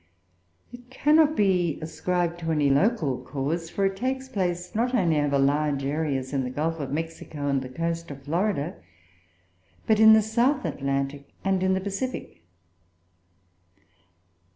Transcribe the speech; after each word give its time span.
It 0.73 0.89
cannot 0.89 1.35
be 1.35 1.77
ascribed 1.79 2.39
to 2.39 2.51
any 2.51 2.71
local 2.71 3.19
cause, 3.19 3.69
for 3.69 3.85
it 3.85 3.95
takes 3.95 4.27
place, 4.27 4.73
not 4.73 4.95
only 4.95 5.21
over 5.21 5.37
large 5.37 5.85
areas 5.85 6.33
in 6.33 6.43
the 6.43 6.49
Gulf 6.49 6.79
of 6.79 6.89
Mexico 6.91 7.47
and 7.49 7.61
the 7.61 7.69
Coast 7.69 8.09
of 8.09 8.23
Florida, 8.23 8.77
but 9.85 9.99
in 9.99 10.13
the 10.13 10.23
South 10.23 10.65
Atlantic 10.65 11.29
and 11.45 11.61
in 11.61 11.75
the 11.75 11.81
Pacific. 11.81 12.41